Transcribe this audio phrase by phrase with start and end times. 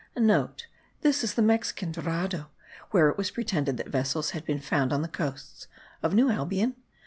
[0.45, 2.49] *(* This is the Mexican Dorado,
[2.89, 5.67] where it was pretended that vessels had been found on the coasts
[6.01, 6.75] [of New Albion?